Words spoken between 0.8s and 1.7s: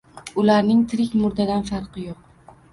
tirik murdadan